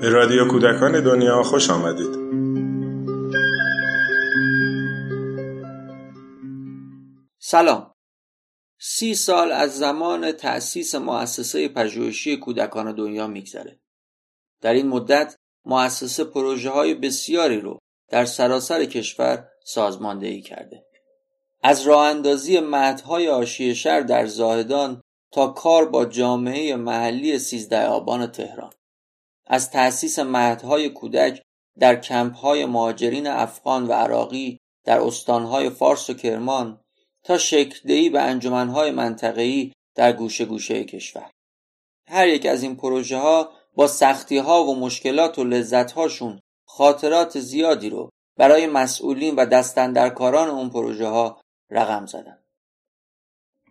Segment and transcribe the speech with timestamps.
[0.00, 2.14] به رادیو کودکان دنیا خوش آمدید.
[7.38, 7.94] سلام.
[8.80, 13.80] سی سال از زمان تأسیس مؤسسه پژوهشی کودکان دنیا میگذره.
[14.60, 20.87] در این مدت مؤسسه پروژه های بسیاری رو در سراسر کشور سازماندهی کرده.
[21.62, 25.00] از راه اندازی مهدهای آشی شهر در زاهدان
[25.32, 28.72] تا کار با جامعه محلی سیزده آبان تهران.
[29.46, 31.42] از تأسیس مهدهای کودک
[31.78, 36.80] در کمپهای مهاجرین افغان و عراقی در استانهای فارس و کرمان
[37.24, 41.30] تا شکلدهی به انجمنهای منطقه‌ای در گوشه گوشه کشور.
[42.08, 47.40] هر یک از این پروژه ها با سختی ها و مشکلات و لذت هاشون خاطرات
[47.40, 51.40] زیادی رو برای مسئولین و دستندرکاران اون پروژه ها
[51.70, 52.38] رقم زدن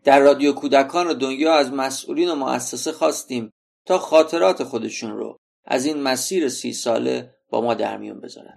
[0.03, 3.53] در رادیو کودکان دنیا از مسئولین و مؤسسه خواستیم
[3.85, 8.53] تا خاطرات خودشون رو از این مسیر سی ساله با ما در میون بذارن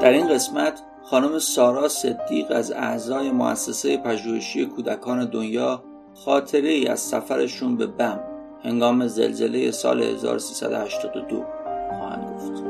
[0.00, 7.00] در این قسمت خانم سارا صدیق از اعضای مؤسسه پژوهشی کودکان دنیا خاطره ای از
[7.00, 8.20] سفرشون به بم
[8.64, 11.44] هنگام زلزله سال 1382
[11.98, 12.69] خواهند گفت.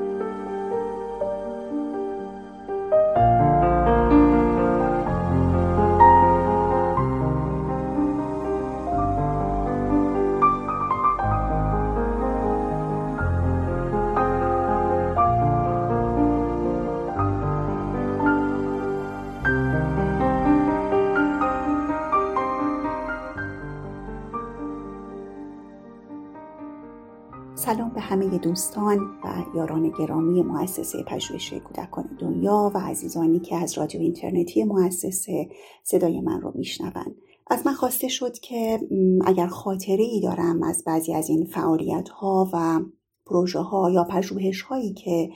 [28.11, 34.64] همه دوستان و یاران گرامی مؤسسه پژوهش کودکان دنیا و عزیزانی که از رادیو اینترنتی
[34.64, 35.48] مؤسسه
[35.83, 37.14] صدای من رو میشنوند
[37.50, 38.81] از من خواسته شد که
[39.25, 42.81] اگر خاطره ای دارم از بعضی از این فعالیت ها و
[43.26, 45.31] پروژه ها یا پژوهش هایی که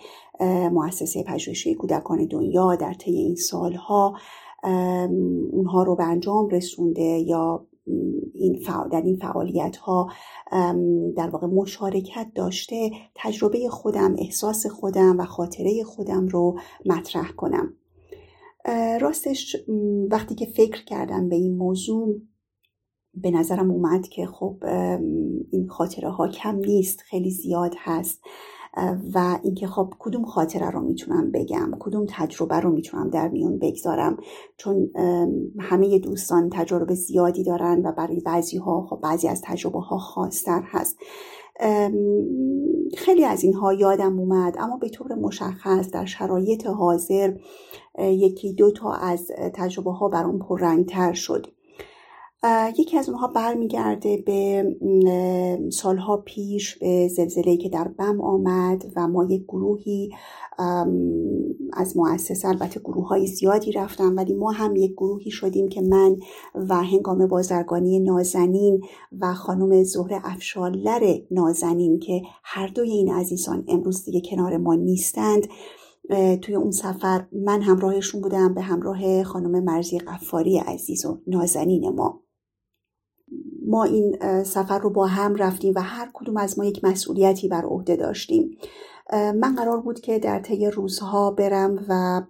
[0.73, 4.17] مؤسسه پژوهشی کودکان دنیا در طی این سالها
[5.53, 7.67] اونها رو به انجام رسونده یا
[8.35, 8.63] این
[8.93, 10.09] در این فعالیت ها
[11.17, 17.75] در واقع مشارکت داشته تجربه خودم احساس خودم و خاطره خودم رو مطرح کنم.
[19.01, 19.57] راستش
[20.11, 22.21] وقتی که فکر کردم به این موضوع
[23.15, 24.65] به نظرم اومد که خب
[25.51, 28.21] این خاطره ها کم نیست خیلی زیاد هست.
[29.15, 34.17] و اینکه خب کدوم خاطره رو می‌تونم بگم کدوم تجربه رو می‌تونم در میون بگذارم؟
[34.57, 34.91] چون
[35.61, 40.63] همه دوستان تجربه زیادی دارن و برای بعضی ها خب بعضی از تجربه ها خاصتر
[40.65, 40.99] هست.
[42.97, 47.37] خیلی از اینها یادم اومد اما به طور مشخص در شرایط حاضر
[47.99, 51.47] یکی دو تا از تجربه ها برام پررنگتر شد.
[52.79, 54.65] یکی از اونها برمیگرده به
[55.71, 60.11] سالها پیش به زلزله که در بم آمد و ما یک گروهی
[61.73, 66.17] از مؤسسه البته گروه های زیادی رفتم ولی ما هم یک گروهی شدیم که من
[66.55, 68.81] و هنگام بازرگانی نازنین
[69.21, 75.47] و خانم زهر افشالر نازنین که هر دوی این عزیزان امروز دیگه کنار ما نیستند
[76.43, 82.24] توی اون سفر من همراهشون بودم به همراه خانم مرزی قفاری عزیز و نازنین ما.
[83.65, 87.63] ما این سفر رو با هم رفتیم و هر کدوم از ما یک مسئولیتی بر
[87.63, 88.57] عهده داشتیم.
[89.13, 92.23] من قرار بود که در طی روزها برم و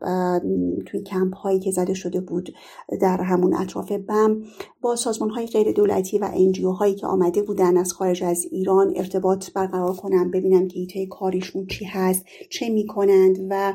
[0.86, 2.54] توی کمپ هایی که زده شده بود
[3.00, 4.42] در همون اطراف بم
[4.80, 8.92] با سازمان های غیر دولتی و انجیو هایی که آمده بودن از خارج از ایران
[8.96, 13.74] ارتباط برقرار کنم ببینم که ایته کاریشون چی هست چه می‌کنند و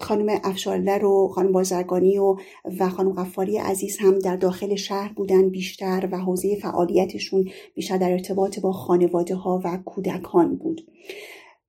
[0.00, 2.36] خانم افشارلر و خانم بازرگانی و
[2.78, 8.12] و خانم غفاری عزیز هم در داخل شهر بودن بیشتر و حوزه فعالیتشون بیشتر در
[8.12, 10.39] ارتباط با خانواده ها و کودکان.
[10.48, 10.80] بود.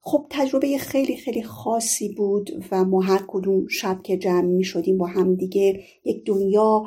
[0.04, 4.98] خب تجربه خیلی خیلی خاصی بود و ما هر کدوم شب که جمع می شدیم
[4.98, 6.84] با هم دیگه یک دنیا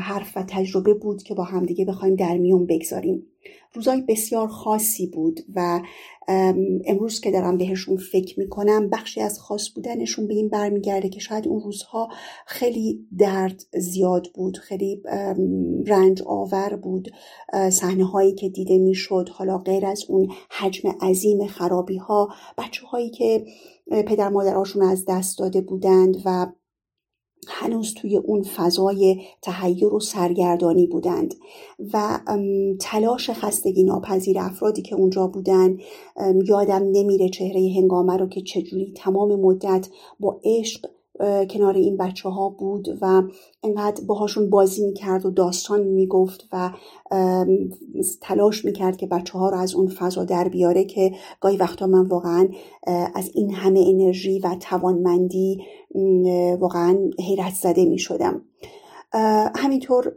[0.00, 3.26] حرف و تجربه بود که با هم دیگه بخوایم در میون بگذاریم.
[3.72, 5.80] روزای بسیار خاصی بود و
[6.86, 11.48] امروز که دارم بهشون فکر می‌کنم بخشی از خاص بودنشون به این برمیگرده که شاید
[11.48, 12.08] اون روزها
[12.46, 15.02] خیلی درد زیاد بود خیلی
[15.86, 17.08] رنج آور بود
[17.70, 22.28] صحنه هایی که دیده می‌شد حالا غیر از اون حجم عظیم خرابی ها
[22.58, 23.44] بچه هایی که
[23.90, 26.46] پدر مادرهاشون از دست داده بودند و
[27.48, 31.34] هنوز توی اون فضای تهیه و سرگردانی بودند
[31.92, 32.20] و
[32.80, 35.78] تلاش خستگی ناپذیر افرادی که اونجا بودن
[36.44, 39.88] یادم نمیره چهره هنگامه رو که چجوری تمام مدت
[40.20, 40.86] با عشق
[41.50, 43.22] کنار این بچه ها بود و
[43.62, 46.70] انقدر باهاشون بازی می‌کرد و داستان می‌گفت و
[48.20, 52.06] تلاش می‌کرد که بچه ها رو از اون فضا در بیاره که گاهی وقتا من
[52.06, 52.48] واقعا
[53.14, 55.62] از این همه انرژی و توانمندی
[56.60, 58.42] واقعا حیرت زده می‌شدم.
[59.56, 60.12] همینطور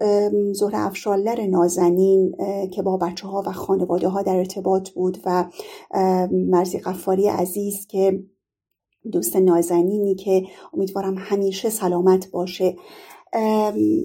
[0.54, 2.36] زهر افشالر نازنین
[2.72, 5.46] که با بچه ها و خانواده ها در ارتباط بود و
[6.32, 8.24] مرزی قفاری عزیز که
[9.12, 10.44] دوست نازنینی که
[10.74, 12.76] امیدوارم همیشه سلامت باشه.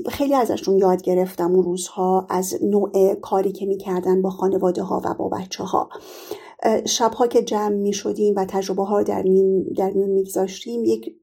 [0.08, 5.14] خیلی ازشون یاد گرفتم اون روزها از نوع کاری که می‌کردن با خانواده ها و
[5.14, 5.88] با بچه ها
[6.84, 11.14] شبها که جمع می شدیم و تجربه ها در میون, در میون میگذاشتیم یک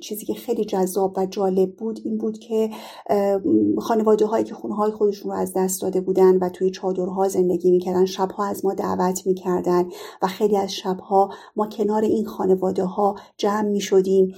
[0.00, 2.70] چیزی که خیلی جذاب و جالب بود این بود که
[3.78, 7.70] خانواده هایی که خونه های خودشون رو از دست داده بودن و توی چادرها زندگی
[7.70, 9.88] می‌کردن شبها از ما دعوت می‌کردن
[10.22, 14.34] و خیلی از شبها ما کنار این خانواده ها جمع می شدیم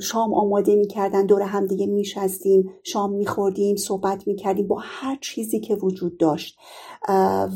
[0.00, 6.18] شام آماده می‌کردن دور همدیگه میشستیم شام میخوردیم صحبت می‌کردیم با هر چیزی که وجود
[6.18, 6.58] داشت.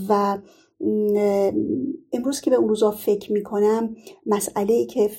[0.08, 0.38] و
[2.12, 3.96] امروز که به اون روزا فکر می‌کنم
[4.26, 5.10] مسئله ای که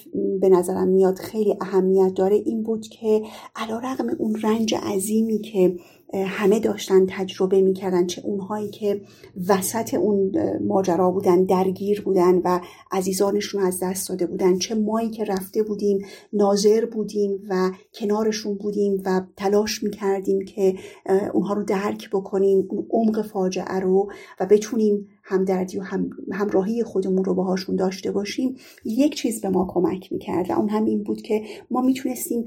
[0.42, 3.22] به نظرم میاد خیلی اهمیت داره این بود که
[3.56, 5.76] علا رقم اون رنج عظیمی که
[6.14, 9.02] همه داشتن تجربه می‌کردن چه اونهایی که
[9.48, 10.32] وسط اون
[10.68, 12.60] ماجرا بودن درگیر بودن و
[12.92, 19.02] عزیزانشون از دست داده بودن چه مایی که رفته بودیم ناظر بودیم و کنارشون بودیم
[19.06, 20.76] و تلاش می‌کردیم که
[21.34, 27.24] اونها رو درک بکنیم اون عمق فاجعه رو و بتونیم همدردی و هم، همراهی خودمون
[27.24, 31.22] رو باهاشون داشته باشیم یک چیز به ما کمک می‌کرد و اون هم این بود
[31.22, 31.42] که
[31.72, 32.46] ما می‌تونستیم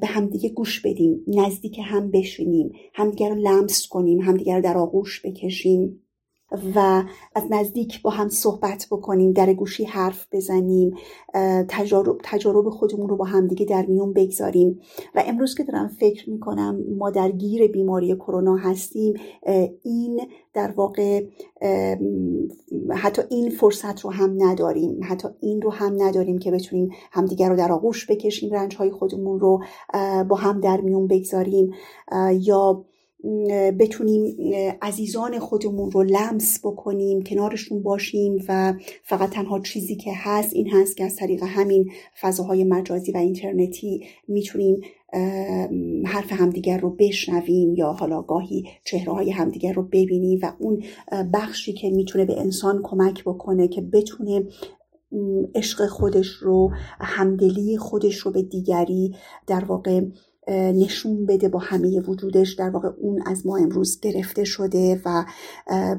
[0.00, 5.26] به همدیگه گوش بدیم نزدیک هم بشینیم همدیگه رو لمس کنیم همدیگه رو در آغوش
[5.26, 6.00] بکشیم.
[6.74, 7.04] و
[7.34, 10.96] از نزدیک با هم صحبت بکنیم در گوشی حرف بزنیم
[11.68, 14.80] تجارب, تجارب خودمون رو با همدیگه در میون بگذاریم.
[15.14, 19.14] و امروز که دارم فکر می‌کنم ما در گیر بیماری کرونا هستیم
[19.82, 20.20] این
[20.54, 21.24] در واقع
[22.90, 25.00] حتی این فرصت رو هم نداریم.
[25.02, 29.40] حتی این رو هم نداریم که بتونیم همدیگر رو در آغوش بکشیم رنج های خودمون
[29.40, 29.62] رو
[30.28, 31.74] با هم در میون بگذاریم.
[32.40, 32.84] یا
[33.78, 34.36] بتونیم
[34.82, 40.96] عزیزان خودمون رو لمس بکنیم کنارشون باشیم و فقط تنها چیزی که هست این هست
[40.96, 41.90] که از طریق همین
[42.20, 44.80] فضاهای مجازی و اینترنتی می‌تونیم
[46.06, 50.82] حرف همدیگر رو بشنویم یا حالا گاهی چهره های همدیگر رو ببینیم و اون
[51.32, 54.46] بخشی که می‌تونه به انسان کمک بکنه که بتونه
[55.54, 59.14] عشق خودش رو همدلی خودش رو به دیگری
[59.46, 60.00] در واقع
[60.48, 65.24] نشون بده با همه وجودش در واقع اون از ما امروز گرفته شده و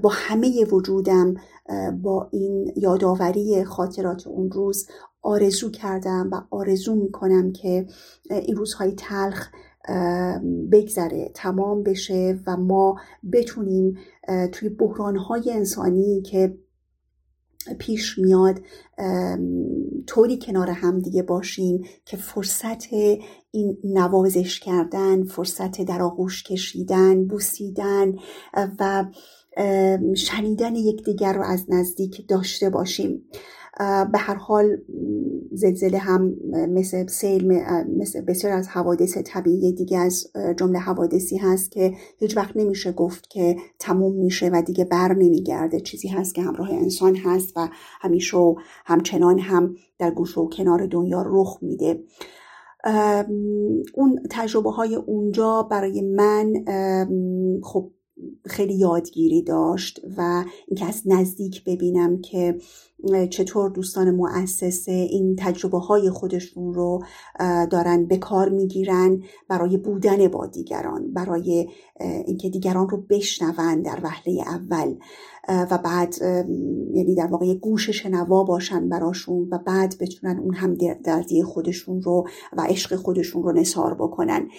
[0.01, 1.35] با همه وجودم
[2.01, 4.87] با این یادآوری خاطرات اون روز
[5.21, 7.87] آرزو کردم و آرزو می‌کنم که
[8.29, 9.49] این روزهای تلخ
[10.71, 12.95] بگذره تمام بشه و ما
[13.31, 13.97] بتونیم
[14.51, 16.57] توی بحرانهای انسانی که
[17.73, 18.61] پیش میاد
[20.07, 22.93] طوری کنار هم دیگه باشیم که فرصت
[23.51, 28.15] این نوازش کردن فرصت در آغوش کشیدن بوسیدن
[28.79, 29.05] و
[30.15, 33.23] شنیدن یکدیگر رو از نزدیک داشته باشیم.
[34.11, 34.77] به هر حال
[35.51, 36.35] زلزله هم
[36.69, 37.61] مثل سیل
[37.97, 40.27] مثل بسیار از حوادث طبیعی دیگه از
[40.57, 45.79] جمله حوادثی هست که هیچ وقت نمیشه گفت که تموم میشه و دیگه بر نمیگرده.
[45.79, 47.69] چیزی هست که همراه انسان هست و
[48.01, 48.37] همیشه
[48.85, 52.03] همچنان هم در گوش و کنار دنیا رخ میده.
[53.93, 56.53] اون تجربه های اونجا برای من
[57.63, 57.91] خب
[58.45, 62.57] خیلی یادگیری داشت و اینکه از نزدیک ببینم که
[63.29, 67.03] چطور دوستان مؤسسه این تجربه های خودشون رو
[67.71, 71.69] دارن به کار می‌گیرن برای بودن با دیگران برای
[71.99, 74.95] اینکه دیگران رو بشنون در وهله اول.
[75.47, 76.15] و بعد
[76.93, 82.27] یعنی در واقع گوش شنوا باشن براشون و بعد بتونن اون هم دردی خودشون رو
[82.57, 84.49] و عشق خودشون رو نصار بکنن.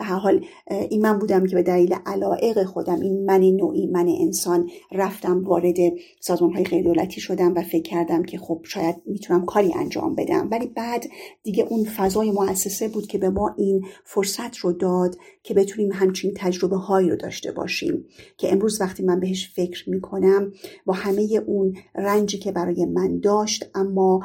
[0.00, 0.44] به هر حال
[0.90, 5.76] این من بودم که به دلیل علائق خودم این من نوعی من انسان رفتم وارد
[6.20, 10.48] سازمان های غیر دولتی شدم و فکر کردم که خب شاید می‌تونم کاری انجام بدم.
[10.50, 11.04] ولی بعد
[11.42, 16.32] دیگه اون فضای مؤسسه بود که به ما این فرصت رو داد که بتونیم همچین
[16.36, 18.04] تجربه هایی رو داشته باشیم.
[18.38, 20.52] که امروز وقتی من بهش فکر می‌کنم
[20.86, 24.20] با همه اون رنجی که برای من داشت اما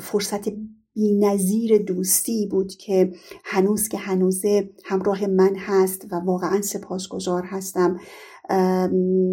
[0.00, 0.48] فرصت
[0.96, 3.12] نظیر دوستی بود که
[3.44, 7.96] هنوز که هنوزه همراه من هست و واقعا سپاسگزار هستم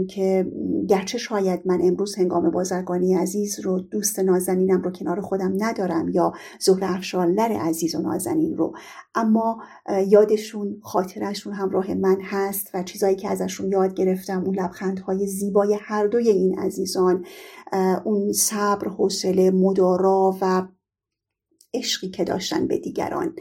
[0.10, 0.52] که
[0.90, 6.34] گرچه شاید من امروز هنگام بازرگانی عزیز رو دوست نازنینم رو کنار خودم ندارم یا
[6.60, 8.74] زهر افشانلر عزیز و نازنین رو
[9.16, 9.62] اما
[10.08, 16.08] یادشون خاطرشون همراه من هست و چیزایی که ازشون یاد گرفتم اون لبخندهای زیبای هر
[16.08, 17.26] دوی این عزیزان
[18.04, 20.68] اون صبر حوصله مدارا و
[21.74, 23.36] عشقی که داشتن به دیگران.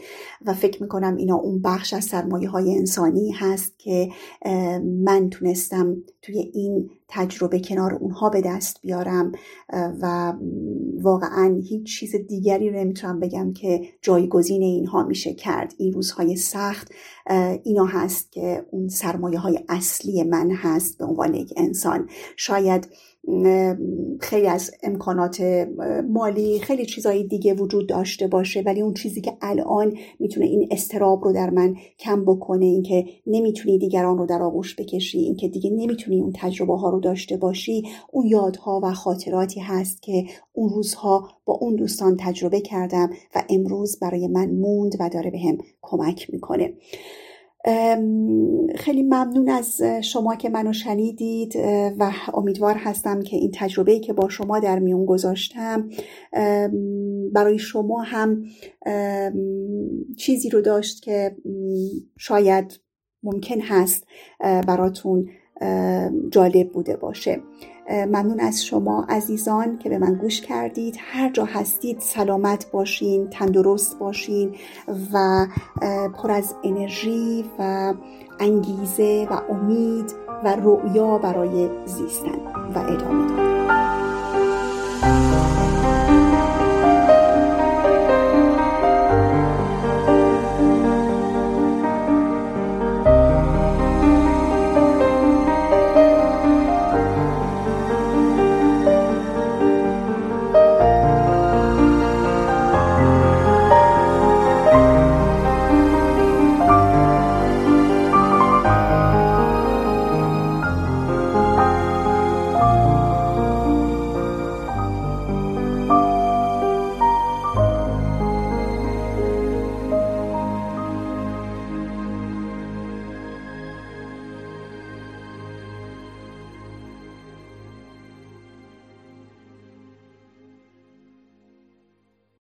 [0.45, 4.09] و فکر می‌کنم اینا اون بخش از سرمایه های انسانی هست که
[4.83, 9.31] من تونستم توی این تجربه کنار اونها به دست بیارم
[10.01, 10.33] و
[11.01, 15.73] واقعا هیچ چیز دیگری رو نمی‌تونم بگم که جایگزین اینها میشه کرد.
[15.77, 16.91] این روزهای سخت
[17.63, 22.09] اینا هست که اون سرمایه های اصلی من هست به عنوان یک انسان.
[22.35, 22.87] شاید
[24.19, 25.67] خیلی از امکانات
[26.09, 31.23] مالی خیلی چیزهای دیگه وجود داشته باشه ولی اون چیزی که الان می‌تونه این استراب
[31.23, 36.21] رو در من کم بکنه اینکه نمی‌تونی دیگران رو در آغوش بکشی اینکه دیگه نمی‌تونی
[36.21, 41.53] اون تجربه ها رو داشته باشی اون یادها و خاطراتی هست که اون روزها با
[41.53, 45.39] اون دوستان تجربه کردم و امروز برای من موند و داره به
[45.81, 46.73] کمک می‌کنه.
[48.75, 51.55] خیلی ممنون از شما که منو شنیدید
[51.99, 55.89] و امیدوار هستم که این تجربه که با شما در میون گذاشتم
[57.33, 58.43] برای شما هم
[60.17, 61.35] چیزی رو داشت که
[62.17, 62.79] شاید
[63.23, 64.07] ممکن هست
[64.39, 65.29] براتون
[66.29, 67.41] جالب بوده باشه.
[67.89, 70.95] ممنون از شما عزیزان که به من گوش کردید.
[70.99, 74.55] هر جا هستید سلامت باشین تندرست باشین
[75.13, 75.47] و
[76.17, 77.93] پر از انرژی و
[78.39, 80.13] انگیزه و امید
[80.43, 82.39] و رؤیا برای زیستن
[82.75, 83.60] و ادامه دادن.